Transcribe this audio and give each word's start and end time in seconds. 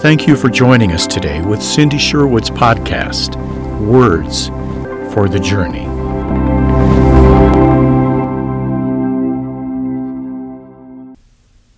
Thank 0.00 0.28
you 0.28 0.36
for 0.36 0.48
joining 0.48 0.92
us 0.92 1.08
today 1.08 1.40
with 1.42 1.60
Cindy 1.60 1.98
Sherwood's 1.98 2.50
podcast, 2.50 3.34
Words 3.80 4.46
for 5.12 5.28
the 5.28 5.40
Journey. 5.40 5.86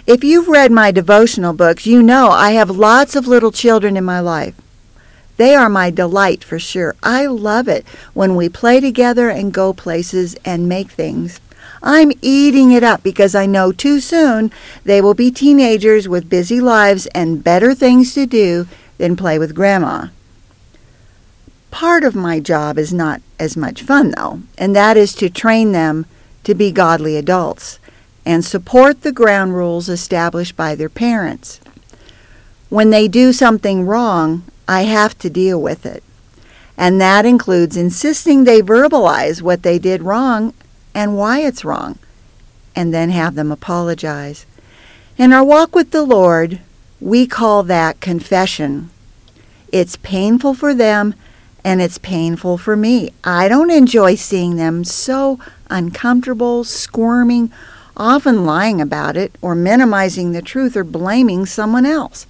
If 0.07 0.23
you've 0.23 0.48
read 0.48 0.71
my 0.71 0.91
devotional 0.91 1.55
books, 1.55 1.87
you 1.87 2.03
know 2.03 2.29
I 2.29 2.51
have 2.51 2.69
lots 2.69 3.17
of 3.17 3.27
little 3.27 3.53
children 3.53 3.96
in 3.96 4.05
my 4.05 4.21
life. 4.21 4.55
They 5.39 5.55
are 5.55 5.71
my 5.71 5.89
delight 5.89 6.45
for 6.45 6.59
sure. 6.59 6.95
I 7.02 7.25
love 7.25 7.68
it 7.68 7.89
when 8.12 8.37
we 8.37 8.50
play 8.50 8.80
together 8.80 9.30
and 9.30 9.50
go 9.50 9.73
places 9.73 10.37
and 10.45 10.68
make 10.68 10.91
things. 10.91 11.41
I'm 11.83 12.12
eating 12.21 12.73
it 12.73 12.83
up 12.83 13.03
because 13.03 13.35
I 13.35 13.46
know 13.46 13.73
too 13.73 14.00
soon 14.00 14.53
they 14.85 15.00
will 15.00 15.14
be 15.14 15.31
teenagers 15.31 16.09
with 16.09 16.29
busy 16.29 16.61
lives 16.61 17.07
and 17.09 17.43
better 17.43 17.75
things 17.75 18.14
to 18.14 18.27
do 18.27 18.67
than 18.99 19.17
play 19.17 19.39
with 19.39 19.54
grandma. 19.54 20.09
Part 21.71 22.04
of 22.04 22.14
my 22.14 22.40
job 22.40 22.79
is 22.79 22.93
not 22.93 23.23
as 23.39 23.57
much 23.57 23.82
fun, 23.82 24.13
though, 24.17 24.43
and 24.59 24.77
that 24.77 24.96
is 24.96 25.14
to 25.14 25.31
train 25.31 25.73
them 25.73 26.04
to 26.45 26.54
be 26.54 26.73
godly 26.73 27.17
adults 27.17 27.79
and 28.26 28.45
support 28.45 29.03
the 29.03 29.12
ground 29.12 29.54
rules 29.54 29.89
established 29.89 30.57
by 30.57 30.75
their 30.75 30.89
parents. 30.89 31.61
When 32.69 32.91
they 32.91 33.09
do 33.09 33.33
something 33.33 33.87
wrong, 33.87 34.45
I 34.69 34.83
have 34.83 35.19
to 35.20 35.31
deal 35.31 35.61
with 35.61 35.87
it. 35.87 36.03
And 36.77 37.01
that 37.01 37.27
includes 37.27 37.77
insisting 37.77 38.45
they 38.45 38.62
verbalize 38.62 39.42
what 39.42 39.62
they 39.62 39.78
did 39.78 40.03
wrong 40.03 40.55
and 40.94 41.17
why 41.17 41.41
it's 41.41 41.64
wrong, 41.64 41.98
and 42.75 42.92
then 42.92 43.11
have 43.11 43.34
them 43.34 43.50
apologize. 43.53 44.47
In 45.17 45.33
our 45.33 45.44
walk 45.44 45.75
with 45.75 45.91
the 45.91 46.03
Lord, 46.03 46.61
we 47.01 47.27
call 47.27 47.62
that 47.65 48.01
confession. 48.01 48.91
It's 49.73 49.97
painful 49.97 50.55
for 50.55 50.75
them 50.75 51.15
and 51.65 51.81
it's 51.81 51.98
painful 51.98 52.59
for 52.59 52.77
me. 52.77 53.12
I 53.23 53.48
don't 53.48 53.70
enjoy 53.70 54.15
seeing 54.15 54.56
them 54.56 54.84
so 54.84 55.39
uncomfortable, 55.69 56.65
squirming, 56.65 57.53
often 57.97 58.47
lying 58.47 58.81
about 58.81 59.17
it 59.17 59.37
or 59.43 59.55
minimizing 59.55 60.33
the 60.33 60.43
truth 60.43 60.77
or 60.77 60.84
blaming 60.84 61.47
someone 61.47 61.87
else. 61.87 62.27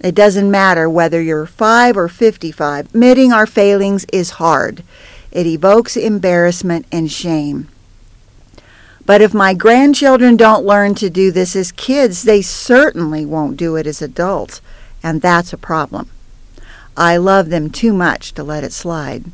It 0.00 0.14
doesn't 0.14 0.50
matter 0.50 0.88
whether 0.88 1.20
you're 1.20 1.46
5 1.46 1.96
or 1.96 2.08
55. 2.08 2.86
Admitting 2.86 3.32
our 3.32 3.46
failings 3.46 4.06
is 4.12 4.30
hard. 4.30 4.84
It 5.30 5.46
evokes 5.46 5.96
embarrassment 5.96 6.86
and 6.90 7.10
shame. 7.10 7.68
But 9.04 9.22
if 9.22 9.32
my 9.32 9.54
grandchildren 9.54 10.36
don't 10.36 10.66
learn 10.66 10.96
to 10.96 11.08
do 11.08 11.30
this 11.30 11.54
as 11.54 11.70
kids, 11.70 12.24
they 12.24 12.42
certainly 12.42 13.24
won't 13.24 13.56
do 13.56 13.76
it 13.76 13.86
as 13.86 14.02
adults, 14.02 14.60
and 15.02 15.22
that's 15.22 15.52
a 15.52 15.58
problem. 15.58 16.10
I 16.96 17.16
love 17.16 17.50
them 17.50 17.70
too 17.70 17.92
much 17.92 18.32
to 18.32 18.42
let 18.42 18.64
it 18.64 18.72
slide. 18.72 19.26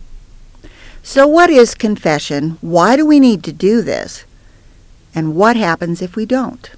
So, 1.02 1.26
what 1.26 1.48
is 1.48 1.74
confession? 1.74 2.58
Why 2.60 2.96
do 2.96 3.06
we 3.06 3.18
need 3.18 3.42
to 3.44 3.52
do 3.52 3.82
this? 3.82 4.24
And 5.14 5.34
what 5.34 5.56
happens 5.56 6.02
if 6.02 6.16
we 6.16 6.26
don't? 6.26 6.70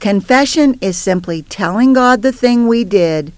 Confession 0.00 0.78
is 0.80 0.96
simply 0.96 1.42
telling 1.42 1.92
God 1.92 2.22
the 2.22 2.32
thing 2.32 2.66
we 2.66 2.84
did 2.84 3.32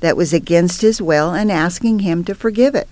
that 0.00 0.16
was 0.16 0.34
against 0.34 0.82
His 0.82 1.00
will 1.00 1.32
and 1.32 1.50
asking 1.50 2.00
Him 2.00 2.24
to 2.24 2.34
forgive 2.34 2.74
it. 2.74 2.88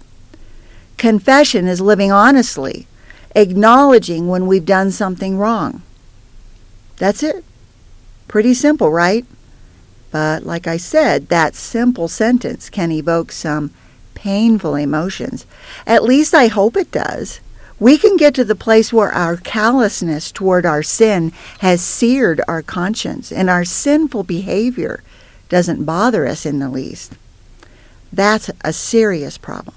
Confession 1.03 1.67
is 1.67 1.81
living 1.81 2.13
honestly, 2.13 2.87
acknowledging 3.35 4.29
when 4.29 4.47
we've 4.47 4.65
done 4.65 4.93
something 4.93 5.37
wrong. 5.37 5.83
That's 6.97 7.25
it. 7.25 7.45
Pretty 8.29 8.55
simple, 8.55 8.89
right? 8.89 9.27
But 10.13 10.47
like 10.47 10.69
I 10.69 10.77
said, 10.77 11.27
that 11.27 11.57
simple 11.57 12.07
sentence 12.07 12.71
can 12.71 12.93
evoke 12.93 13.33
some 13.33 13.73
painful 14.15 14.77
emotions. 14.77 15.45
At 15.89 16.05
least 16.05 16.35
I 16.35 16.47
hope 16.47 16.77
it 16.77 16.93
does. 16.93 17.41
We 17.81 17.99
can 17.99 18.17
get 18.17 18.33
to 18.37 18.45
the 18.45 18.55
place 18.55 18.93
where 18.93 19.11
our 19.11 19.37
callousness 19.37 20.31
toward 20.31 20.65
our 20.65 20.85
sin 20.85 21.33
has 21.59 21.83
seared 21.83 22.41
our 22.47 22.63
conscience 22.63 23.33
and 23.33 23.51
our 23.51 23.65
sinful 23.65 24.23
behavior 24.23 25.03
doesn't 25.49 25.85
bother 25.85 26.29
us 26.29 26.47
in 26.47 26.61
the 26.61 26.71
least. 26.71 27.15
That's 28.13 28.53
a 28.61 28.73
serious 28.73 29.37
problem. 29.37 29.75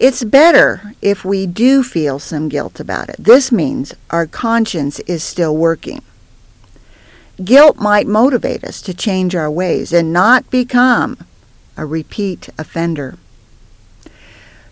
It's 0.00 0.24
better 0.24 0.94
if 1.02 1.26
we 1.26 1.46
do 1.46 1.82
feel 1.82 2.18
some 2.18 2.48
guilt 2.48 2.80
about 2.80 3.10
it. 3.10 3.16
This 3.18 3.52
means 3.52 3.92
our 4.08 4.26
conscience 4.26 4.98
is 5.00 5.22
still 5.22 5.54
working. 5.54 6.00
Guilt 7.44 7.76
might 7.76 8.06
motivate 8.06 8.64
us 8.64 8.80
to 8.80 8.94
change 8.94 9.34
our 9.34 9.50
ways 9.50 9.92
and 9.92 10.10
not 10.10 10.50
become 10.50 11.18
a 11.76 11.84
repeat 11.84 12.48
offender. 12.56 13.18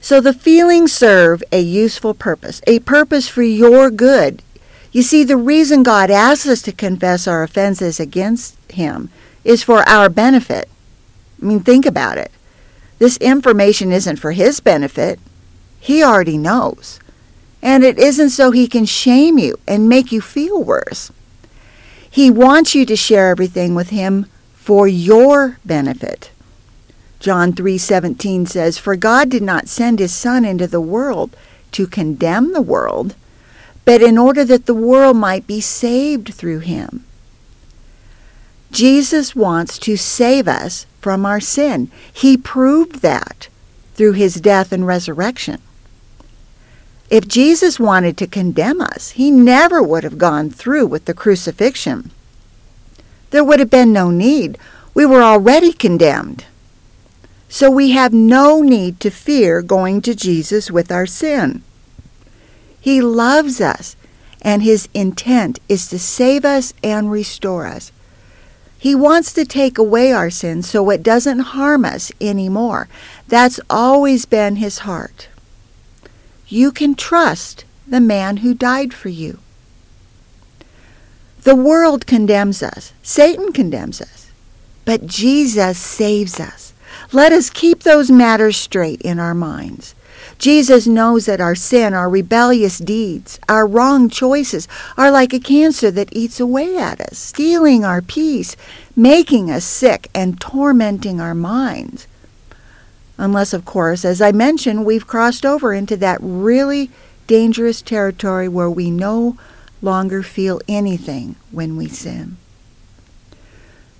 So 0.00 0.22
the 0.22 0.32
feelings 0.32 0.94
serve 0.94 1.42
a 1.52 1.60
useful 1.60 2.14
purpose, 2.14 2.62
a 2.66 2.78
purpose 2.78 3.28
for 3.28 3.42
your 3.42 3.90
good. 3.90 4.42
You 4.92 5.02
see, 5.02 5.24
the 5.24 5.36
reason 5.36 5.82
God 5.82 6.10
asks 6.10 6.48
us 6.48 6.62
to 6.62 6.72
confess 6.72 7.28
our 7.28 7.42
offenses 7.42 8.00
against 8.00 8.56
Him 8.72 9.10
is 9.44 9.62
for 9.62 9.86
our 9.86 10.08
benefit. 10.08 10.70
I 11.42 11.44
mean, 11.44 11.60
think 11.60 11.84
about 11.84 12.16
it. 12.16 12.32
This 12.98 13.16
information 13.18 13.92
isn't 13.92 14.16
for 14.16 14.32
His 14.32 14.60
benefit. 14.60 15.20
He 15.80 16.02
already 16.02 16.38
knows. 16.38 17.00
And 17.62 17.84
it 17.84 17.98
isn't 17.98 18.30
so 18.30 18.50
He 18.50 18.68
can 18.68 18.84
shame 18.84 19.38
you 19.38 19.58
and 19.66 19.88
make 19.88 20.12
you 20.12 20.20
feel 20.20 20.62
worse. 20.62 21.10
He 22.10 22.30
wants 22.30 22.74
you 22.74 22.84
to 22.86 22.96
share 22.96 23.30
everything 23.30 23.74
with 23.74 23.90
him 23.90 24.26
for 24.54 24.88
your 24.88 25.58
benefit. 25.64 26.30
John 27.20 27.52
3:17 27.52 28.46
says, 28.46 28.78
"For 28.78 28.96
God 28.96 29.28
did 29.28 29.42
not 29.42 29.68
send 29.68 29.98
his 29.98 30.12
son 30.12 30.44
into 30.44 30.66
the 30.66 30.80
world 30.80 31.36
to 31.72 31.86
condemn 31.86 32.52
the 32.52 32.60
world, 32.60 33.14
but 33.84 34.02
in 34.02 34.16
order 34.16 34.44
that 34.44 34.66
the 34.66 34.74
world 34.74 35.16
might 35.16 35.46
be 35.46 35.60
saved 35.60 36.34
through 36.34 36.60
him." 36.60 37.04
Jesus 38.72 39.36
wants 39.36 39.78
to 39.78 39.96
save 39.96 40.48
us 40.48 40.86
from 41.00 41.24
our 41.24 41.40
sin. 41.40 41.90
He 42.12 42.36
proved 42.36 43.02
that 43.02 43.48
through 43.94 44.12
his 44.12 44.34
death 44.34 44.72
and 44.72 44.86
resurrection. 44.86 45.60
If 47.10 47.26
Jesus 47.26 47.80
wanted 47.80 48.16
to 48.18 48.26
condemn 48.26 48.80
us, 48.80 49.10
he 49.12 49.30
never 49.30 49.82
would 49.82 50.04
have 50.04 50.18
gone 50.18 50.50
through 50.50 50.86
with 50.86 51.06
the 51.06 51.14
crucifixion. 51.14 52.10
There 53.30 53.44
would 53.44 53.60
have 53.60 53.70
been 53.70 53.92
no 53.92 54.10
need. 54.10 54.58
We 54.94 55.06
were 55.06 55.22
already 55.22 55.72
condemned. 55.72 56.44
So 57.48 57.70
we 57.70 57.92
have 57.92 58.12
no 58.12 58.60
need 58.60 59.00
to 59.00 59.10
fear 59.10 59.62
going 59.62 60.02
to 60.02 60.14
Jesus 60.14 60.70
with 60.70 60.92
our 60.92 61.06
sin. 61.06 61.62
He 62.78 63.00
loves 63.00 63.60
us, 63.60 63.96
and 64.42 64.62
his 64.62 64.88
intent 64.92 65.58
is 65.68 65.88
to 65.88 65.98
save 65.98 66.44
us 66.44 66.74
and 66.82 67.10
restore 67.10 67.66
us. 67.66 67.90
He 68.78 68.94
wants 68.94 69.32
to 69.32 69.44
take 69.44 69.76
away 69.76 70.12
our 70.12 70.30
sin 70.30 70.62
so 70.62 70.88
it 70.90 71.02
doesn't 71.02 71.40
harm 71.40 71.84
us 71.84 72.12
anymore. 72.20 72.88
That's 73.26 73.60
always 73.68 74.24
been 74.24 74.56
his 74.56 74.78
heart 74.78 75.28
you 76.48 76.72
can 76.72 76.94
trust 76.94 77.64
the 77.86 78.00
man 78.00 78.38
who 78.38 78.54
died 78.54 78.94
for 78.94 79.10
you. 79.10 79.38
The 81.42 81.56
world 81.56 82.06
condemns 82.06 82.62
us, 82.62 82.92
Satan 83.02 83.52
condemns 83.52 84.00
us, 84.00 84.30
but 84.84 85.06
Jesus 85.06 85.78
saves 85.78 86.40
us. 86.40 86.72
Let 87.12 87.32
us 87.32 87.50
keep 87.50 87.82
those 87.82 88.10
matters 88.10 88.56
straight 88.56 89.00
in 89.02 89.18
our 89.18 89.34
minds. 89.34 89.94
Jesus 90.38 90.86
knows 90.86 91.26
that 91.26 91.40
our 91.40 91.54
sin, 91.54 91.94
our 91.94 92.08
rebellious 92.08 92.78
deeds, 92.78 93.38
our 93.48 93.66
wrong 93.66 94.08
choices 94.08 94.68
are 94.96 95.10
like 95.10 95.32
a 95.32 95.40
cancer 95.40 95.90
that 95.90 96.14
eats 96.14 96.40
away 96.40 96.76
at 96.76 97.00
us, 97.00 97.18
stealing 97.18 97.84
our 97.84 98.02
peace, 98.02 98.56
making 98.94 99.50
us 99.50 99.64
sick, 99.64 100.08
and 100.14 100.40
tormenting 100.40 101.20
our 101.20 101.34
minds. 101.34 102.06
Unless, 103.16 103.52
of 103.52 103.64
course, 103.64 104.04
as 104.04 104.22
I 104.22 104.30
mentioned, 104.30 104.86
we've 104.86 105.06
crossed 105.06 105.44
over 105.44 105.72
into 105.74 105.96
that 105.96 106.18
really 106.20 106.90
dangerous 107.26 107.82
territory 107.82 108.48
where 108.48 108.70
we 108.70 108.90
no 108.90 109.36
longer 109.82 110.22
feel 110.22 110.60
anything 110.68 111.36
when 111.50 111.76
we 111.76 111.88
sin. 111.88 112.36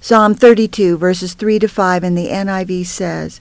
Psalm 0.01 0.35
32, 0.35 0.97
verses 0.97 1.35
3 1.35 1.59
to 1.59 1.69
5 1.69 2.05
in 2.05 2.15
the 2.15 2.29
NIV 2.29 2.87
says, 2.87 3.41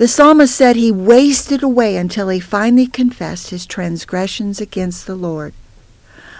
The 0.00 0.08
psalmist 0.08 0.56
said 0.56 0.76
he 0.76 0.90
wasted 0.90 1.62
away 1.62 1.98
until 1.98 2.30
he 2.30 2.40
finally 2.40 2.86
confessed 2.86 3.50
his 3.50 3.66
transgressions 3.66 4.58
against 4.58 5.06
the 5.06 5.14
Lord. 5.14 5.52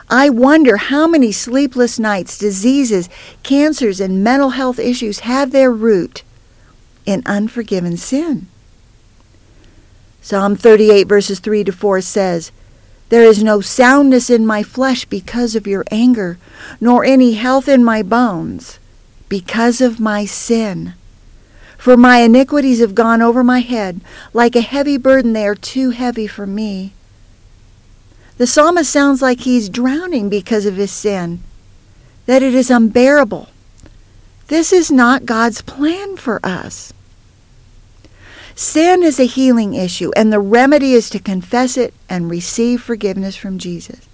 I 0.08 0.30
wonder 0.30 0.78
how 0.78 1.06
many 1.06 1.30
sleepless 1.30 1.98
nights, 1.98 2.38
diseases, 2.38 3.10
cancers, 3.42 4.00
and 4.00 4.24
mental 4.24 4.56
health 4.56 4.78
issues 4.78 5.18
have 5.28 5.50
their 5.50 5.70
root 5.70 6.22
in 7.04 7.22
unforgiven 7.26 7.98
sin. 7.98 8.46
Psalm 10.22 10.56
38, 10.56 11.06
verses 11.06 11.38
3 11.38 11.62
to 11.64 11.72
4 11.72 12.00
says, 12.00 12.52
There 13.10 13.24
is 13.24 13.44
no 13.44 13.60
soundness 13.60 14.30
in 14.30 14.46
my 14.46 14.62
flesh 14.62 15.04
because 15.04 15.54
of 15.54 15.66
your 15.66 15.84
anger, 15.90 16.38
nor 16.80 17.04
any 17.04 17.34
health 17.34 17.68
in 17.68 17.84
my 17.84 18.02
bones 18.02 18.78
because 19.28 19.82
of 19.82 20.00
my 20.00 20.24
sin. 20.24 20.94
For 21.80 21.96
my 21.96 22.18
iniquities 22.18 22.80
have 22.80 22.94
gone 22.94 23.22
over 23.22 23.42
my 23.42 23.60
head. 23.60 24.02
Like 24.34 24.54
a 24.54 24.60
heavy 24.60 24.98
burden, 24.98 25.32
they 25.32 25.46
are 25.46 25.54
too 25.54 25.90
heavy 25.90 26.26
for 26.26 26.46
me. 26.46 26.92
The 28.36 28.46
psalmist 28.46 28.92
sounds 28.92 29.22
like 29.22 29.40
he's 29.40 29.70
drowning 29.70 30.28
because 30.28 30.66
of 30.66 30.76
his 30.76 30.90
sin, 30.90 31.40
that 32.26 32.42
it 32.42 32.54
is 32.54 32.70
unbearable. 32.70 33.48
This 34.48 34.74
is 34.74 34.90
not 34.90 35.24
God's 35.24 35.62
plan 35.62 36.18
for 36.18 36.38
us. 36.44 36.92
Sin 38.54 39.02
is 39.02 39.18
a 39.18 39.24
healing 39.24 39.72
issue, 39.72 40.10
and 40.14 40.30
the 40.30 40.38
remedy 40.38 40.92
is 40.92 41.08
to 41.08 41.18
confess 41.18 41.78
it 41.78 41.94
and 42.10 42.30
receive 42.30 42.82
forgiveness 42.82 43.36
from 43.36 43.56
Jesus. 43.56 44.06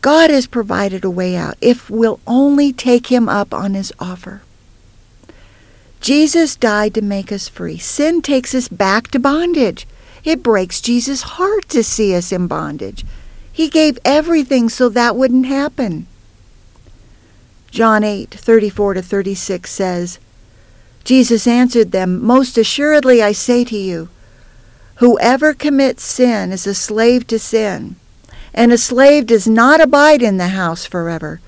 God 0.00 0.30
has 0.30 0.46
provided 0.46 1.04
a 1.04 1.10
way 1.10 1.34
out 1.34 1.56
if 1.60 1.90
we'll 1.90 2.20
only 2.24 2.72
take 2.72 3.08
him 3.08 3.28
up 3.28 3.52
on 3.52 3.74
his 3.74 3.92
offer. 3.98 4.42
Jesus 6.00 6.56
died 6.56 6.94
to 6.94 7.02
make 7.02 7.32
us 7.32 7.48
free. 7.48 7.78
Sin 7.78 8.22
takes 8.22 8.54
us 8.54 8.68
back 8.68 9.08
to 9.08 9.18
bondage. 9.18 9.86
It 10.24 10.42
breaks 10.42 10.80
Jesus' 10.80 11.22
heart 11.22 11.68
to 11.70 11.82
see 11.82 12.14
us 12.14 12.32
in 12.32 12.46
bondage. 12.46 13.04
He 13.52 13.68
gave 13.68 13.98
everything 14.04 14.68
so 14.68 14.88
that 14.88 15.16
wouldn't 15.16 15.46
happen. 15.46 16.06
John 17.70 18.04
8, 18.04 18.30
34 18.30 18.94
to 18.94 19.02
36 19.02 19.70
says, 19.70 20.18
Jesus 21.04 21.46
answered 21.46 21.92
them, 21.92 22.22
Most 22.22 22.56
assuredly 22.56 23.22
I 23.22 23.32
say 23.32 23.64
to 23.64 23.76
you, 23.76 24.08
whoever 24.96 25.54
commits 25.54 26.04
sin 26.04 26.52
is 26.52 26.66
a 26.66 26.74
slave 26.74 27.26
to 27.28 27.38
sin. 27.38 27.96
And 28.54 28.72
a 28.72 28.78
slave 28.78 29.26
does 29.26 29.46
not 29.46 29.80
abide 29.80 30.22
in 30.22 30.36
the 30.36 30.48
house 30.48 30.84
forever, 30.84 31.40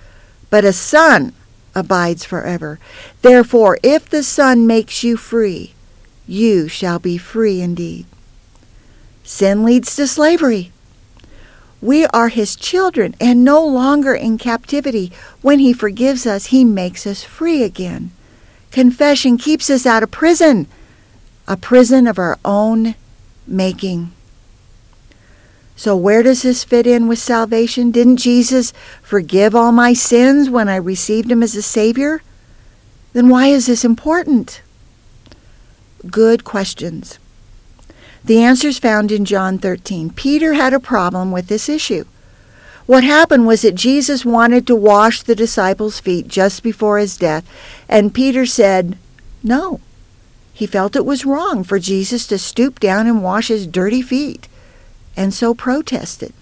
but 0.51 0.65
a 0.65 0.73
son 0.73 1.33
abides 1.75 2.25
forever. 2.25 2.79
Therefore, 3.23 3.79
if 3.83 4.09
the 4.09 4.23
Son 4.23 4.67
makes 4.67 5.05
you 5.05 5.17
free, 5.17 5.75
you 6.27 6.69
shall 6.69 6.99
be 6.99 7.19
free 7.19 7.61
indeed. 7.61 8.07
Sin 9.25 9.65
leads 9.65 9.95
to 9.97 10.07
slavery. 10.07 10.73
We 11.81 12.07
are 12.07 12.29
his 12.29 12.57
children 12.57 13.15
and 13.21 13.45
no 13.45 13.65
longer 13.65 14.15
in 14.15 14.39
captivity. 14.39 15.13
When 15.41 15.61
he 15.61 15.73
forgives 15.73 16.27
us, 16.27 16.47
he 16.47 16.65
makes 16.65 17.07
us 17.07 17.23
free 17.23 17.63
again. 17.63 18.11
Confession 18.71 19.39
keeps 19.39 19.71
us 19.71 19.87
out 19.87 20.03
of 20.03 20.11
prison, 20.11 20.67
a 21.49 21.57
prison 21.57 22.07
of 22.07 22.19
our 22.19 22.39
own 22.45 22.95
making. 23.47 24.13
So, 25.81 25.97
where 25.97 26.23
does 26.23 26.43
this 26.43 26.63
fit 26.63 26.87
in 26.87 27.09
with 27.09 27.19
salvation? 27.19 27.91
Didn't 27.91 28.19
Jesus 28.19 28.75
forgive 29.01 29.55
all 29.55 29.73
my 29.73 29.95
sins 29.95 30.51
when 30.51 30.69
I 30.69 30.77
received 30.77 31.33
him 31.33 31.43
as 31.43 31.57
a 31.57 31.63
Savior? 31.63 32.21
Then 33.15 33.31
why 33.31 33.47
is 33.47 33.65
this 33.65 33.83
important? 33.83 34.61
Good 36.07 36.45
questions. 36.45 37.19
The 38.23 38.43
answer's 38.43 38.79
found 38.79 39.11
in 39.11 39.25
John 39.25 39.57
13. 39.57 40.11
Peter 40.11 40.53
had 40.53 40.75
a 40.75 40.81
problem 40.81 41.33
with 41.33 41.47
this 41.47 41.67
issue. 41.67 42.05
What 42.85 43.03
happened 43.03 43.47
was 43.47 43.63
that 43.63 43.75
Jesus 43.75 44.23
wanted 44.23 44.67
to 44.67 44.77
wash 44.77 45.23
the 45.23 45.35
disciples' 45.35 45.99
feet 45.99 46.29
just 46.29 46.63
before 46.63 46.99
his 46.99 47.17
death, 47.17 47.51
and 47.89 48.13
Peter 48.13 48.45
said, 48.45 48.99
No. 49.43 49.81
He 50.53 50.67
felt 50.67 50.95
it 50.95 51.07
was 51.07 51.25
wrong 51.25 51.65
for 51.65 51.79
Jesus 51.79 52.27
to 52.27 52.37
stoop 52.37 52.81
down 52.81 53.07
and 53.07 53.23
wash 53.23 53.49
his 53.49 53.67
dirty 53.67 54.03
feet 54.03 54.47
and 55.17 55.33
so 55.35 55.55
protested. 55.55 56.33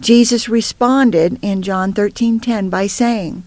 Jesus 0.00 0.48
responded 0.48 1.38
in 1.42 1.62
John 1.62 1.92
13:10 1.92 2.70
by 2.70 2.86
saying, 2.86 3.42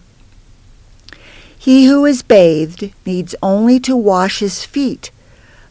He 1.58 1.86
who 1.86 2.04
is 2.04 2.22
bathed 2.22 2.92
needs 3.06 3.34
only 3.42 3.80
to 3.80 3.96
wash 3.96 4.40
his 4.40 4.64
feet, 4.64 5.10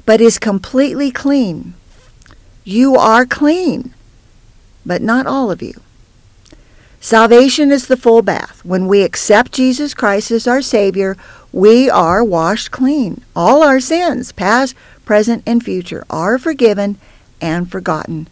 but 0.06 0.22
is 0.22 0.40
completely 0.40 1.12
clean. 1.12 1.76
You 2.64 2.96
are 2.96 3.26
clean, 3.26 3.94
but 4.86 5.02
not 5.02 5.28
all 5.28 5.52
of 5.52 5.62
you. 5.62 5.82
Salvation 7.00 7.72
is 7.72 7.88
the 7.88 7.98
full 7.98 8.22
bath. 8.22 8.64
When 8.64 8.88
we 8.88 9.02
accept 9.02 9.52
Jesus 9.52 9.96
Christ 9.96 10.30
as 10.30 10.48
our 10.48 10.62
Savior, 10.62 11.18
we 11.52 11.90
are 11.90 12.24
washed 12.24 12.70
clean. 12.70 13.24
All 13.36 13.64
our 13.64 13.80
sins, 13.80 14.32
past, 14.32 14.76
present, 15.04 15.42
and 15.48 15.64
future, 15.64 16.06
are 16.12 16.38
forgiven 16.38 17.00
and 17.42 17.72
forgotten. 17.72 18.28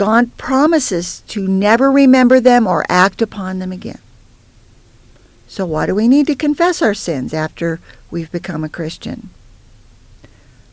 God 0.00 0.34
promises 0.38 1.20
to 1.28 1.46
never 1.46 1.92
remember 1.92 2.40
them 2.40 2.66
or 2.66 2.86
act 2.88 3.20
upon 3.20 3.58
them 3.58 3.70
again. 3.70 3.98
So, 5.46 5.66
why 5.66 5.84
do 5.84 5.94
we 5.94 6.08
need 6.08 6.26
to 6.28 6.34
confess 6.34 6.80
our 6.80 6.94
sins 6.94 7.34
after 7.34 7.80
we've 8.10 8.32
become 8.32 8.64
a 8.64 8.70
Christian? 8.70 9.28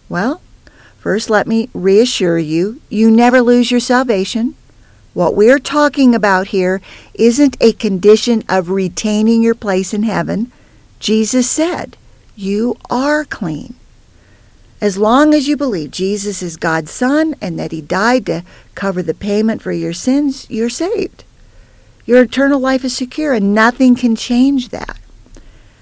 Well, 0.07 0.39
first 0.97 1.29
let 1.29 1.45
me 1.45 1.67
reassure 1.73 2.37
you 2.37 2.79
you 2.87 3.11
never 3.11 3.41
lose 3.41 3.69
your 3.69 3.81
salvation. 3.81 4.55
What 5.13 5.35
we're 5.35 5.59
talking 5.59 6.15
about 6.15 6.47
here 6.55 6.79
isn't 7.13 7.57
a 7.59 7.73
condition 7.73 8.45
of 8.47 8.69
retaining 8.69 9.43
your 9.43 9.55
place 9.55 9.93
in 9.93 10.03
heaven. 10.03 10.53
Jesus 11.01 11.51
said, 11.51 11.97
You 12.37 12.77
are 12.89 13.25
clean. 13.25 13.75
As 14.79 14.97
long 14.97 15.33
as 15.33 15.47
you 15.47 15.57
believe 15.57 15.91
Jesus 15.91 16.43
is 16.43 16.55
God's 16.55 16.91
Son 16.91 17.35
and 17.41 17.57
that 17.57 17.71
He 17.71 17.81
died 17.81 18.25
to 18.27 18.43
cover 18.75 19.01
the 19.01 19.13
payment 19.13 19.61
for 19.61 19.71
your 19.71 19.93
sins, 19.93 20.47
you're 20.49 20.69
saved. 20.69 21.23
Your 22.05 22.21
eternal 22.23 22.59
life 22.59 22.85
is 22.85 22.95
secure 22.95 23.33
and 23.33 23.53
nothing 23.53 23.95
can 23.95 24.15
change 24.15 24.69
that. 24.69 24.97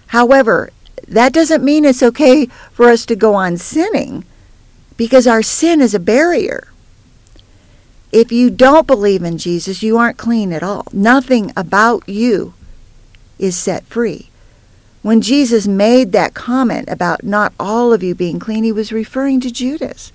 However, 0.08 0.72
that 1.08 1.34
doesn't 1.34 1.64
mean 1.64 1.86
it's 1.86 2.02
okay 2.02 2.46
for 2.72 2.88
us 2.88 3.06
to 3.08 3.16
go 3.16 3.36
on 3.36 3.58
sinning 3.58 4.24
because 4.98 5.28
our 5.28 5.44
sin 5.44 5.82
is 5.82 5.94
a 5.94 6.00
barrier. 6.00 6.68
If 8.12 8.32
you 8.32 8.50
don't 8.50 8.88
believe 8.88 9.24
in 9.24 9.38
Jesus, 9.38 9.84
you 9.84 9.98
aren't 9.98 10.18
clean 10.18 10.54
at 10.54 10.64
all. 10.64 10.86
Nothing 10.94 11.52
about 11.58 12.08
you 12.08 12.54
is 13.38 13.58
set 13.58 13.84
free. 13.86 14.30
When 15.06 15.22
Jesus 15.22 15.68
made 15.68 16.14
that 16.14 16.34
comment 16.34 16.90
about 16.90 17.24
not 17.24 17.54
all 17.60 17.94
of 17.94 18.02
you 18.02 18.16
being 18.16 18.40
clean, 18.40 18.64
he 18.64 18.72
was 18.72 18.92
referring 18.92 19.40
to 19.42 19.52
Judas. 19.52 20.12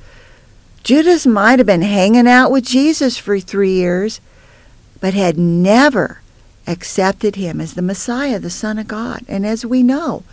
Judas 0.83 1.25
might 1.25 1.61
have 1.61 1.67
been 1.67 1.83
hanging 1.83 2.27
out 2.27 2.51
with 2.51 2.65
Jesus 2.65 3.17
for 3.17 3.39
three 3.39 3.75
years, 3.75 4.21
but 5.01 5.15
had 5.15 5.39
never 5.39 6.23
accepted 6.67 7.37
him 7.37 7.61
as 7.61 7.75
the 7.75 7.83
Messiah, 7.83 8.41
the 8.41 8.51
Son 8.51 8.81
of 8.81 8.89
God. 8.89 9.21
And 9.29 9.47
as 9.47 9.65
we 9.65 9.85
know, 9.85 10.25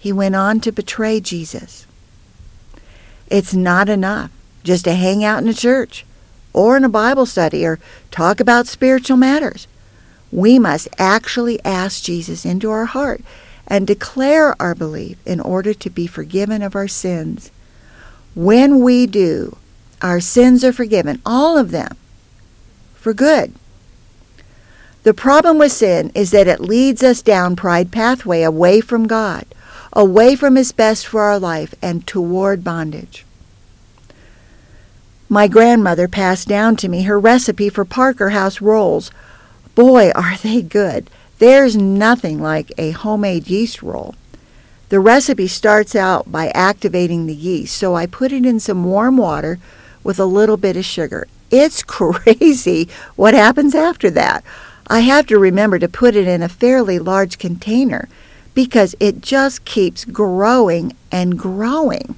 he 0.00 0.12
went 0.12 0.34
on 0.34 0.58
to 0.62 0.72
betray 0.72 1.20
Jesus. 1.20 1.86
It's 3.28 3.54
not 3.54 3.88
enough 3.88 4.32
just 4.64 4.86
to 4.86 4.94
hang 4.94 5.22
out 5.22 5.40
in 5.40 5.48
a 5.48 5.54
church 5.54 6.04
or 6.52 6.76
in 6.76 6.82
a 6.82 6.88
Bible 6.88 7.26
study 7.26 7.64
or 7.64 7.78
talk 8.10 8.40
about 8.40 8.66
spiritual 8.66 9.18
matters. 9.18 9.68
We 10.32 10.58
must 10.58 10.88
actually 10.98 11.64
ask 11.64 12.02
Jesus 12.02 12.44
into 12.44 12.72
our 12.72 12.86
heart 12.86 13.20
and 13.66 13.86
declare 13.86 14.60
our 14.60 14.74
belief 14.74 15.18
in 15.26 15.40
order 15.40 15.74
to 15.74 15.90
be 15.90 16.06
forgiven 16.06 16.62
of 16.62 16.74
our 16.74 16.88
sins. 16.88 17.50
When 18.34 18.80
we 18.80 19.06
do, 19.06 19.56
our 20.02 20.20
sins 20.20 20.64
are 20.64 20.72
forgiven, 20.72 21.22
all 21.24 21.56
of 21.56 21.70
them, 21.70 21.96
for 22.94 23.14
good. 23.14 23.54
The 25.04 25.14
problem 25.14 25.58
with 25.58 25.72
sin 25.72 26.10
is 26.14 26.30
that 26.30 26.48
it 26.48 26.60
leads 26.60 27.02
us 27.02 27.22
down 27.22 27.56
pride 27.56 27.92
pathway 27.92 28.42
away 28.42 28.80
from 28.80 29.06
God, 29.06 29.44
away 29.92 30.34
from 30.34 30.56
his 30.56 30.72
best 30.72 31.06
for 31.06 31.22
our 31.22 31.38
life 31.38 31.74
and 31.82 32.06
toward 32.06 32.64
bondage. 32.64 33.24
My 35.28 35.48
grandmother 35.48 36.08
passed 36.08 36.48
down 36.48 36.76
to 36.76 36.88
me 36.88 37.02
her 37.02 37.18
recipe 37.18 37.68
for 37.68 37.84
Parker 37.84 38.30
House 38.30 38.60
rolls. 38.60 39.10
Boy, 39.74 40.10
are 40.14 40.36
they 40.36 40.62
good. 40.62 41.10
There's 41.44 41.76
nothing 41.76 42.40
like 42.40 42.72
a 42.78 42.92
homemade 42.92 43.48
yeast 43.48 43.82
roll. 43.82 44.14
The 44.88 44.98
recipe 44.98 45.46
starts 45.46 45.94
out 45.94 46.32
by 46.32 46.48
activating 46.54 47.26
the 47.26 47.34
yeast, 47.34 47.76
so 47.76 47.94
I 47.94 48.06
put 48.06 48.32
it 48.32 48.46
in 48.46 48.58
some 48.58 48.86
warm 48.86 49.18
water 49.18 49.58
with 50.02 50.18
a 50.18 50.24
little 50.24 50.56
bit 50.56 50.78
of 50.78 50.86
sugar. 50.86 51.28
It's 51.50 51.82
crazy 51.82 52.88
what 53.14 53.34
happens 53.34 53.74
after 53.74 54.08
that. 54.12 54.42
I 54.86 55.00
have 55.00 55.26
to 55.26 55.38
remember 55.38 55.78
to 55.78 55.86
put 55.86 56.16
it 56.16 56.26
in 56.26 56.42
a 56.42 56.48
fairly 56.48 56.98
large 56.98 57.36
container 57.36 58.08
because 58.54 58.96
it 58.98 59.20
just 59.20 59.66
keeps 59.66 60.06
growing 60.06 60.96
and 61.12 61.38
growing. 61.38 62.14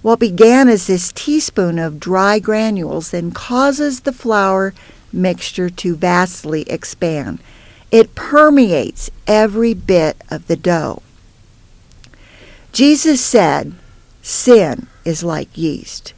What 0.00 0.20
began 0.20 0.70
as 0.70 0.86
this 0.86 1.12
teaspoon 1.12 1.78
of 1.78 2.00
dry 2.00 2.38
granules 2.38 3.10
then 3.10 3.30
causes 3.30 4.00
the 4.00 4.12
flour 4.14 4.72
mixture 5.12 5.68
to 5.68 5.96
vastly 5.96 6.62
expand. 6.62 7.40
It 7.90 8.14
permeates 8.14 9.10
every 9.26 9.74
bit 9.74 10.22
of 10.30 10.46
the 10.46 10.56
dough. 10.56 11.02
Jesus 12.72 13.24
said, 13.24 13.74
Sin 14.20 14.88
is 15.04 15.24
like 15.24 15.56
yeast. 15.56 16.12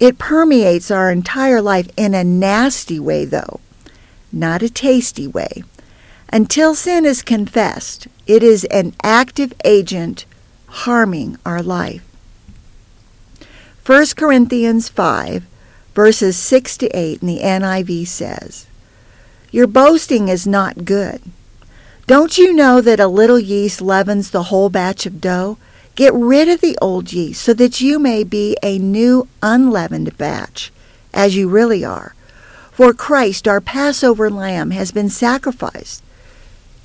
It 0.00 0.18
permeates 0.18 0.90
our 0.90 1.10
entire 1.10 1.60
life 1.60 1.88
in 1.96 2.14
a 2.14 2.24
nasty 2.24 2.98
way, 2.98 3.24
though, 3.24 3.60
not 4.32 4.62
a 4.62 4.70
tasty 4.70 5.26
way. 5.26 5.62
Until 6.32 6.74
sin 6.74 7.04
is 7.04 7.22
confessed, 7.22 8.08
it 8.26 8.42
is 8.42 8.64
an 8.64 8.94
active 9.02 9.52
agent 9.64 10.24
harming 10.66 11.38
our 11.44 11.62
life. 11.62 12.02
1 13.86 14.06
Corinthians 14.16 14.88
5, 14.88 15.44
verses 15.94 16.36
6 16.38 16.78
to 16.78 16.88
8 16.88 17.20
in 17.20 17.28
the 17.28 17.40
NIV 17.40 18.06
says, 18.06 18.66
Your 19.54 19.68
boasting 19.68 20.26
is 20.26 20.48
not 20.48 20.84
good. 20.84 21.22
Don't 22.08 22.36
you 22.36 22.52
know 22.52 22.80
that 22.80 22.98
a 22.98 23.06
little 23.06 23.38
yeast 23.38 23.80
leavens 23.80 24.30
the 24.30 24.50
whole 24.50 24.68
batch 24.68 25.06
of 25.06 25.20
dough? 25.20 25.58
Get 25.94 26.12
rid 26.12 26.48
of 26.48 26.60
the 26.60 26.76
old 26.82 27.12
yeast 27.12 27.40
so 27.40 27.54
that 27.54 27.80
you 27.80 28.00
may 28.00 28.24
be 28.24 28.56
a 28.64 28.80
new 28.80 29.28
unleavened 29.42 30.18
batch, 30.18 30.72
as 31.12 31.36
you 31.36 31.48
really 31.48 31.84
are. 31.84 32.16
For 32.72 32.92
Christ, 32.92 33.46
our 33.46 33.60
Passover 33.60 34.28
lamb, 34.28 34.72
has 34.72 34.90
been 34.90 35.08
sacrificed. 35.08 36.02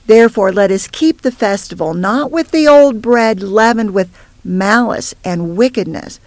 Therefore, 0.06 0.52
let 0.52 0.70
us 0.70 0.88
keep 0.88 1.22
the 1.22 1.32
festival 1.32 1.96
not 1.96 2.30
with 2.30 2.52
the 2.52 2.68
old 2.68 3.02
bread 3.02 3.42
leavened 3.42 3.96
with 3.96 4.16
malice 4.44 5.16
and 5.26 5.58
wickedness, 5.58 6.20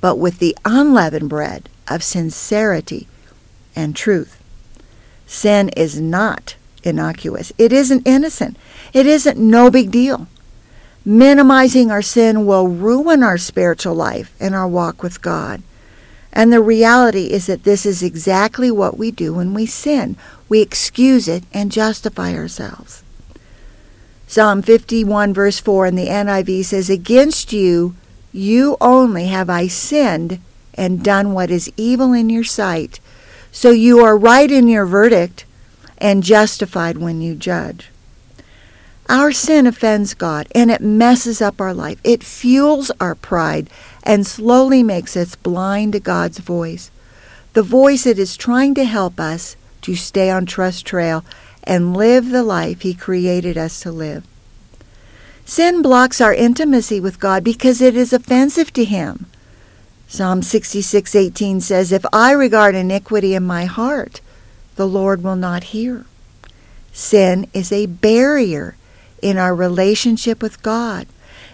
but 0.00 0.16
with 0.16 0.38
the 0.38 0.56
unleavened 0.64 1.28
bread 1.28 1.68
of 1.88 2.02
sincerity 2.02 3.06
and 3.76 3.94
truth. 3.94 4.39
Sin 5.30 5.68
is 5.76 6.00
not 6.00 6.56
innocuous. 6.82 7.52
It 7.56 7.72
isn't 7.72 8.04
innocent. 8.04 8.56
It 8.92 9.06
isn't 9.06 9.38
no 9.38 9.70
big 9.70 9.92
deal. 9.92 10.26
Minimizing 11.04 11.88
our 11.88 12.02
sin 12.02 12.46
will 12.46 12.66
ruin 12.66 13.22
our 13.22 13.38
spiritual 13.38 13.94
life 13.94 14.34
and 14.40 14.56
our 14.56 14.66
walk 14.66 15.04
with 15.04 15.22
God. 15.22 15.62
And 16.32 16.52
the 16.52 16.60
reality 16.60 17.26
is 17.30 17.46
that 17.46 17.62
this 17.62 17.86
is 17.86 18.02
exactly 18.02 18.72
what 18.72 18.98
we 18.98 19.12
do 19.12 19.32
when 19.32 19.54
we 19.54 19.66
sin. 19.66 20.16
We 20.48 20.60
excuse 20.60 21.28
it 21.28 21.44
and 21.52 21.70
justify 21.70 22.34
ourselves. 22.34 23.04
Psalm 24.26 24.62
51, 24.62 25.32
verse 25.32 25.60
4 25.60 25.86
in 25.86 25.94
the 25.94 26.08
NIV 26.08 26.64
says, 26.64 26.90
Against 26.90 27.52
you, 27.52 27.94
you 28.32 28.76
only 28.80 29.28
have 29.28 29.48
I 29.48 29.68
sinned 29.68 30.40
and 30.74 31.04
done 31.04 31.32
what 31.32 31.52
is 31.52 31.72
evil 31.76 32.12
in 32.12 32.30
your 32.30 32.42
sight. 32.42 32.98
So 33.52 33.70
you 33.70 34.00
are 34.00 34.16
right 34.16 34.50
in 34.50 34.68
your 34.68 34.86
verdict 34.86 35.44
and 35.98 36.22
justified 36.22 36.98
when 36.98 37.20
you 37.20 37.34
judge. 37.34 37.90
Our 39.08 39.32
sin 39.32 39.66
offends 39.66 40.14
God 40.14 40.46
and 40.54 40.70
it 40.70 40.80
messes 40.80 41.42
up 41.42 41.60
our 41.60 41.74
life. 41.74 42.00
It 42.04 42.22
fuels 42.22 42.92
our 43.00 43.16
pride 43.16 43.68
and 44.04 44.26
slowly 44.26 44.82
makes 44.82 45.16
us 45.16 45.34
blind 45.34 45.94
to 45.94 46.00
God's 46.00 46.38
voice. 46.38 46.90
The 47.52 47.62
voice 47.62 48.04
that 48.04 48.18
is 48.18 48.36
trying 48.36 48.74
to 48.76 48.84
help 48.84 49.18
us 49.18 49.56
to 49.82 49.96
stay 49.96 50.30
on 50.30 50.46
trust 50.46 50.86
trail 50.86 51.24
and 51.64 51.96
live 51.96 52.30
the 52.30 52.44
life 52.44 52.82
He 52.82 52.94
created 52.94 53.58
us 53.58 53.80
to 53.80 53.90
live. 53.90 54.24
Sin 55.44 55.82
blocks 55.82 56.20
our 56.20 56.32
intimacy 56.32 57.00
with 57.00 57.18
God 57.18 57.42
because 57.42 57.80
it 57.80 57.96
is 57.96 58.12
offensive 58.12 58.72
to 58.74 58.84
Him. 58.84 59.26
Psalm 60.12 60.42
66:18 60.42 61.60
says, 61.60 61.92
"If 61.92 62.04
I 62.12 62.32
regard 62.32 62.74
iniquity 62.74 63.32
in 63.36 63.46
my 63.46 63.66
heart, 63.66 64.20
the 64.74 64.86
Lord 64.86 65.22
will 65.22 65.36
not 65.36 65.70
hear." 65.70 66.04
Sin 66.92 67.46
is 67.54 67.70
a 67.70 67.86
barrier 67.86 68.74
in 69.22 69.38
our 69.38 69.54
relationship 69.54 70.42
with 70.42 70.64
God. 70.64 71.06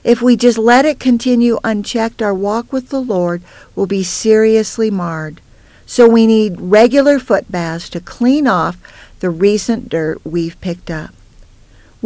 If 0.02 0.22
we 0.22 0.36
just 0.36 0.56
let 0.56 0.86
it 0.86 0.98
continue 0.98 1.58
unchecked, 1.64 2.22
our 2.22 2.32
walk 2.32 2.72
with 2.72 2.88
the 2.88 3.02
Lord 3.02 3.42
will 3.74 3.86
be 3.86 4.02
seriously 4.02 4.90
marred. 4.90 5.42
So 5.84 6.08
we 6.08 6.26
need 6.26 6.58
regular 6.58 7.18
foot 7.18 7.52
baths 7.52 7.90
to 7.90 8.00
clean 8.00 8.46
off 8.46 8.78
the 9.20 9.28
recent 9.28 9.90
dirt 9.90 10.22
we've 10.24 10.58
picked 10.62 10.90
up. 10.90 11.10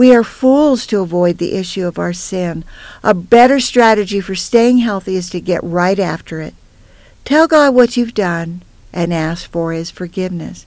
We 0.00 0.14
are 0.14 0.24
fools 0.24 0.86
to 0.86 1.02
avoid 1.02 1.36
the 1.36 1.52
issue 1.52 1.86
of 1.86 1.98
our 1.98 2.14
sin. 2.14 2.64
A 3.02 3.12
better 3.12 3.60
strategy 3.60 4.22
for 4.22 4.34
staying 4.34 4.78
healthy 4.78 5.14
is 5.14 5.28
to 5.28 5.42
get 5.42 5.62
right 5.62 5.98
after 5.98 6.40
it. 6.40 6.54
Tell 7.26 7.46
God 7.46 7.74
what 7.74 7.98
you've 7.98 8.14
done 8.14 8.62
and 8.94 9.12
ask 9.12 9.50
for 9.50 9.74
His 9.74 9.90
forgiveness. 9.90 10.64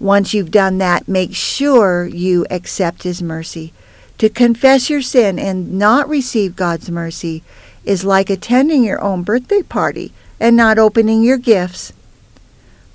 Once 0.00 0.34
you've 0.34 0.50
done 0.50 0.78
that, 0.78 1.06
make 1.06 1.36
sure 1.36 2.04
you 2.04 2.44
accept 2.50 3.04
His 3.04 3.22
mercy. 3.22 3.72
To 4.18 4.28
confess 4.28 4.90
your 4.90 5.02
sin 5.02 5.38
and 5.38 5.78
not 5.78 6.08
receive 6.08 6.56
God's 6.56 6.90
mercy 6.90 7.44
is 7.84 8.04
like 8.04 8.28
attending 8.28 8.82
your 8.82 9.00
own 9.00 9.22
birthday 9.22 9.62
party 9.62 10.12
and 10.40 10.56
not 10.56 10.80
opening 10.80 11.22
your 11.22 11.38
gifts. 11.38 11.92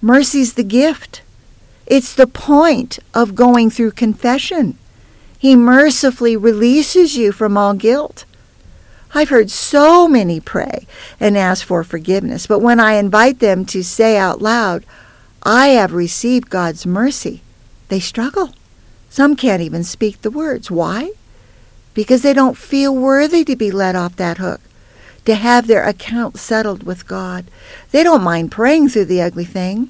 Mercy's 0.01 0.55
the 0.55 0.65
gift. 0.65 1.21
It's 1.85 2.13
the 2.13 2.27
point 2.27 2.99
of 3.13 3.33
going 3.33 3.69
through 3.69 3.91
confession. 3.91 4.77
He 5.41 5.55
mercifully 5.55 6.37
releases 6.37 7.17
you 7.17 7.31
from 7.31 7.57
all 7.57 7.73
guilt. 7.73 8.25
I've 9.15 9.29
heard 9.29 9.49
so 9.49 10.07
many 10.07 10.39
pray 10.39 10.85
and 11.19 11.35
ask 11.35 11.65
for 11.65 11.83
forgiveness, 11.83 12.45
but 12.45 12.59
when 12.59 12.79
I 12.79 12.93
invite 12.93 13.39
them 13.39 13.65
to 13.65 13.83
say 13.83 14.17
out 14.17 14.39
loud, 14.39 14.85
I 15.41 15.69
have 15.69 15.93
received 15.93 16.51
God's 16.51 16.85
mercy, 16.85 17.41
they 17.87 17.99
struggle. 17.99 18.53
Some 19.09 19.35
can't 19.35 19.63
even 19.63 19.83
speak 19.83 20.21
the 20.21 20.29
words. 20.29 20.69
Why? 20.69 21.13
Because 21.95 22.21
they 22.21 22.33
don't 22.33 22.55
feel 22.55 22.95
worthy 22.95 23.43
to 23.45 23.55
be 23.55 23.71
let 23.71 23.95
off 23.95 24.15
that 24.17 24.37
hook, 24.37 24.61
to 25.25 25.33
have 25.33 25.65
their 25.65 25.87
account 25.87 26.37
settled 26.37 26.83
with 26.83 27.07
God. 27.07 27.45
They 27.89 28.03
don't 28.03 28.21
mind 28.21 28.51
praying 28.51 28.89
through 28.89 29.05
the 29.05 29.23
ugly 29.23 29.45
thing, 29.45 29.89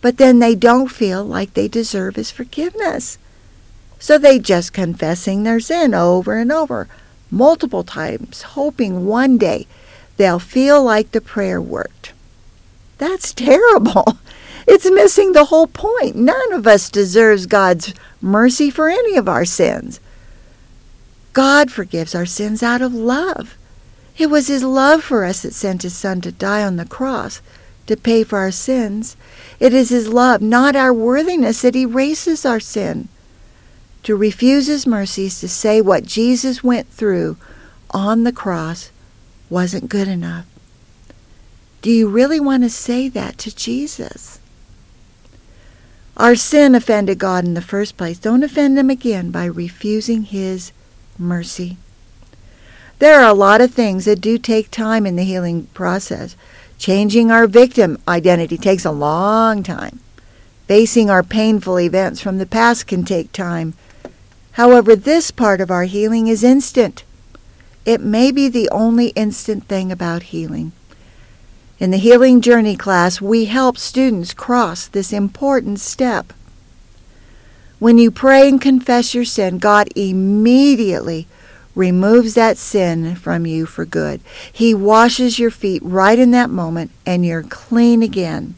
but 0.00 0.16
then 0.16 0.38
they 0.38 0.54
don't 0.54 0.92
feel 0.92 1.24
like 1.24 1.54
they 1.54 1.66
deserve 1.66 2.14
His 2.14 2.30
forgiveness. 2.30 3.18
So 4.00 4.16
they 4.18 4.38
just 4.38 4.72
confessing 4.72 5.42
their 5.42 5.60
sin 5.60 5.94
over 5.94 6.36
and 6.38 6.50
over, 6.50 6.88
multiple 7.30 7.84
times, 7.84 8.42
hoping 8.42 9.04
one 9.04 9.36
day 9.38 9.66
they'll 10.16 10.38
feel 10.38 10.82
like 10.82 11.12
the 11.12 11.20
prayer 11.20 11.60
worked. 11.60 12.12
That's 12.98 13.32
terrible. 13.34 14.18
It's 14.66 14.90
missing 14.90 15.32
the 15.32 15.46
whole 15.46 15.66
point. 15.66 16.16
None 16.16 16.52
of 16.52 16.66
us 16.66 16.90
deserves 16.90 17.46
God's 17.46 17.94
mercy 18.20 18.70
for 18.70 18.88
any 18.88 19.16
of 19.16 19.28
our 19.28 19.44
sins. 19.44 20.00
God 21.32 21.70
forgives 21.70 22.14
our 22.14 22.26
sins 22.26 22.62
out 22.62 22.82
of 22.82 22.94
love. 22.94 23.56
It 24.16 24.30
was 24.30 24.48
His 24.48 24.62
love 24.62 25.04
for 25.04 25.24
us 25.24 25.42
that 25.42 25.54
sent 25.54 25.82
His 25.82 25.94
Son 25.94 26.20
to 26.22 26.32
die 26.32 26.64
on 26.64 26.76
the 26.76 26.84
cross 26.84 27.40
to 27.86 27.96
pay 27.96 28.24
for 28.24 28.38
our 28.38 28.50
sins. 28.50 29.16
It 29.58 29.74
is 29.74 29.90
His 29.90 30.08
love, 30.08 30.40
not 30.40 30.74
our 30.74 30.92
worthiness, 30.92 31.62
that 31.62 31.76
erases 31.76 32.46
our 32.46 32.60
sin. 32.60 33.08
To 34.04 34.16
refuse 34.16 34.66
His 34.66 34.86
mercies, 34.86 35.40
to 35.40 35.48
say 35.48 35.80
what 35.80 36.04
Jesus 36.04 36.64
went 36.64 36.88
through 36.88 37.36
on 37.90 38.24
the 38.24 38.32
cross 38.32 38.90
wasn't 39.48 39.88
good 39.88 40.08
enough. 40.08 40.46
Do 41.82 41.90
you 41.90 42.08
really 42.08 42.40
want 42.40 42.62
to 42.62 42.70
say 42.70 43.08
that 43.08 43.38
to 43.38 43.54
Jesus? 43.54 44.38
Our 46.16 46.36
sin 46.36 46.74
offended 46.74 47.18
God 47.18 47.44
in 47.44 47.54
the 47.54 47.62
first 47.62 47.96
place. 47.96 48.18
Don't 48.18 48.42
offend 48.42 48.78
Him 48.78 48.90
again 48.90 49.30
by 49.30 49.44
refusing 49.46 50.24
His 50.24 50.72
mercy. 51.18 51.78
There 52.98 53.18
are 53.20 53.30
a 53.30 53.34
lot 53.34 53.62
of 53.62 53.72
things 53.72 54.04
that 54.04 54.20
do 54.20 54.36
take 54.36 54.70
time 54.70 55.06
in 55.06 55.16
the 55.16 55.24
healing 55.24 55.68
process. 55.68 56.36
Changing 56.78 57.30
our 57.30 57.46
victim 57.46 57.98
identity 58.06 58.58
takes 58.58 58.84
a 58.84 58.90
long 58.90 59.62
time. 59.62 60.00
Facing 60.66 61.08
our 61.08 61.22
painful 61.22 61.80
events 61.80 62.20
from 62.20 62.36
the 62.36 62.46
past 62.46 62.86
can 62.86 63.04
take 63.04 63.32
time. 63.32 63.72
However, 64.52 64.96
this 64.96 65.30
part 65.30 65.60
of 65.60 65.70
our 65.70 65.84
healing 65.84 66.26
is 66.26 66.42
instant. 66.42 67.04
It 67.84 68.00
may 68.00 68.30
be 68.30 68.48
the 68.48 68.68
only 68.70 69.08
instant 69.08 69.64
thing 69.66 69.90
about 69.90 70.24
healing. 70.24 70.72
In 71.78 71.90
the 71.90 71.96
Healing 71.96 72.42
Journey 72.42 72.76
class, 72.76 73.22
we 73.22 73.46
help 73.46 73.78
students 73.78 74.34
cross 74.34 74.86
this 74.86 75.14
important 75.14 75.80
step. 75.80 76.34
When 77.78 77.96
you 77.96 78.10
pray 78.10 78.46
and 78.48 78.60
confess 78.60 79.14
your 79.14 79.24
sin, 79.24 79.56
God 79.56 79.88
immediately 79.96 81.26
removes 81.74 82.34
that 82.34 82.58
sin 82.58 83.14
from 83.14 83.46
you 83.46 83.64
for 83.64 83.86
good. 83.86 84.20
He 84.52 84.74
washes 84.74 85.38
your 85.38 85.50
feet 85.50 85.80
right 85.82 86.18
in 86.18 86.32
that 86.32 86.50
moment, 86.50 86.90
and 87.06 87.24
you're 87.24 87.42
clean 87.42 88.02
again. 88.02 88.56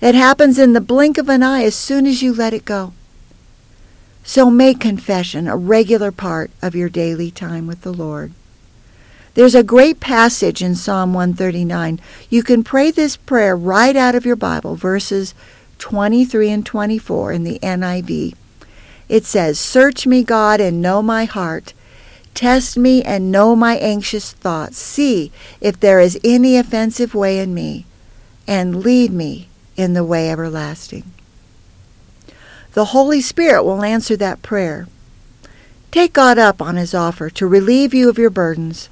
It 0.00 0.16
happens 0.16 0.58
in 0.58 0.72
the 0.72 0.80
blink 0.80 1.18
of 1.18 1.28
an 1.28 1.44
eye 1.44 1.62
as 1.62 1.76
soon 1.76 2.06
as 2.06 2.22
you 2.22 2.34
let 2.34 2.52
it 2.52 2.64
go. 2.64 2.92
So 4.30 4.48
make 4.48 4.78
confession 4.78 5.48
a 5.48 5.56
regular 5.56 6.12
part 6.12 6.52
of 6.62 6.76
your 6.76 6.88
daily 6.88 7.32
time 7.32 7.66
with 7.66 7.82
the 7.82 7.92
Lord. 7.92 8.32
There's 9.34 9.56
a 9.56 9.64
great 9.64 9.98
passage 9.98 10.62
in 10.62 10.76
Psalm 10.76 11.12
139. 11.12 11.98
You 12.28 12.44
can 12.44 12.62
pray 12.62 12.92
this 12.92 13.16
prayer 13.16 13.56
right 13.56 13.96
out 13.96 14.14
of 14.14 14.24
your 14.24 14.36
Bible, 14.36 14.76
verses 14.76 15.34
23 15.80 16.48
and 16.48 16.64
24 16.64 17.32
in 17.32 17.42
the 17.42 17.58
NIV. 17.58 18.36
It 19.08 19.24
says, 19.24 19.58
Search 19.58 20.06
me, 20.06 20.22
God, 20.22 20.60
and 20.60 20.80
know 20.80 21.02
my 21.02 21.24
heart. 21.24 21.74
Test 22.32 22.78
me 22.78 23.02
and 23.02 23.32
know 23.32 23.56
my 23.56 23.78
anxious 23.78 24.30
thoughts. 24.30 24.78
See 24.78 25.32
if 25.60 25.80
there 25.80 25.98
is 25.98 26.20
any 26.22 26.56
offensive 26.56 27.16
way 27.16 27.40
in 27.40 27.52
me, 27.52 27.84
and 28.46 28.84
lead 28.84 29.10
me 29.10 29.48
in 29.76 29.94
the 29.94 30.04
way 30.04 30.30
everlasting. 30.30 31.02
The 32.72 32.86
Holy 32.86 33.20
Spirit 33.20 33.64
will 33.64 33.82
answer 33.82 34.16
that 34.16 34.42
prayer. 34.42 34.86
Take 35.90 36.12
God 36.12 36.38
up 36.38 36.62
on 36.62 36.76
his 36.76 36.94
offer 36.94 37.28
to 37.30 37.46
relieve 37.46 37.92
you 37.92 38.08
of 38.08 38.18
your 38.18 38.30
burdens. 38.30 38.88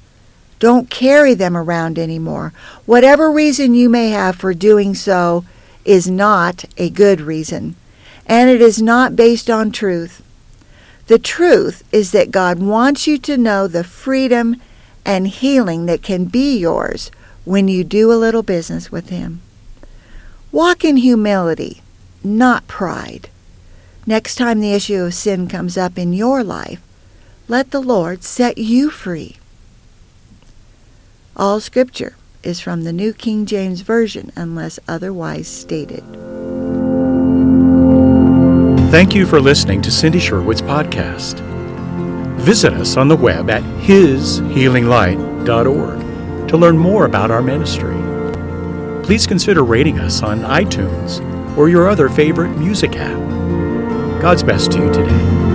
Don't 0.59 0.89
carry 0.89 1.33
them 1.33 1.55
around 1.55 1.97
anymore. 1.97 2.51
Whatever 2.85 3.31
reason 3.31 3.73
you 3.73 3.89
may 3.89 4.09
have 4.09 4.35
for 4.35 4.53
doing 4.53 4.93
so 4.93 5.45
is 5.85 6.09
not 6.09 6.65
a 6.77 6.89
good 6.89 7.21
reason, 7.21 7.75
and 8.25 8.49
it 8.49 8.61
is 8.61 8.81
not 8.81 9.15
based 9.15 9.49
on 9.49 9.71
truth. 9.71 10.21
The 11.07 11.17
truth 11.17 11.83
is 11.93 12.11
that 12.11 12.31
God 12.31 12.59
wants 12.59 13.07
you 13.07 13.17
to 13.19 13.37
know 13.37 13.67
the 13.67 13.85
freedom 13.85 14.61
and 15.05 15.27
healing 15.27 15.85
that 15.85 16.03
can 16.03 16.25
be 16.25 16.57
yours 16.57 17.09
when 17.45 17.67
you 17.69 17.83
do 17.85 18.11
a 18.11 18.19
little 18.19 18.43
business 18.43 18.91
with 18.91 19.09
Him. 19.09 19.41
Walk 20.51 20.83
in 20.83 20.97
humility, 20.97 21.81
not 22.23 22.67
pride. 22.67 23.29
Next 24.09 24.35
time 24.37 24.59
the 24.59 24.73
issue 24.73 25.03
of 25.03 25.13
sin 25.13 25.47
comes 25.47 25.77
up 25.77 25.95
in 25.95 26.13
your 26.13 26.43
life, 26.43 26.81
let 27.47 27.69
the 27.69 27.79
Lord 27.79 28.23
set 28.23 28.57
you 28.57 28.89
free. 28.89 29.37
All 31.37 31.59
scripture 31.59 32.15
is 32.41 32.59
from 32.59 32.85
the 32.85 32.91
New 32.91 33.13
King 33.13 33.45
James 33.45 33.81
Version 33.81 34.31
unless 34.35 34.79
otherwise 34.87 35.47
stated. 35.47 36.03
Thank 38.89 39.13
you 39.13 39.27
for 39.27 39.39
listening 39.39 39.83
to 39.83 39.91
Cindy 39.91 40.19
Sherwood's 40.19 40.63
podcast. 40.63 41.39
Visit 42.39 42.73
us 42.73 42.97
on 42.97 43.09
the 43.09 43.15
web 43.15 43.51
at 43.51 43.61
hishealinglight.org 43.61 46.47
to 46.47 46.57
learn 46.57 46.79
more 46.79 47.05
about 47.05 47.29
our 47.29 47.43
ministry. 47.43 47.93
Please 49.03 49.27
consider 49.27 49.63
rating 49.63 49.99
us 49.99 50.23
on 50.23 50.39
iTunes 50.39 51.21
or 51.55 51.69
your 51.69 51.87
other 51.87 52.09
favorite 52.09 52.57
music 52.57 52.95
app. 52.95 53.38
God's 54.21 54.43
best 54.43 54.73
to 54.73 54.79
you 54.79 54.91
today. 54.91 55.48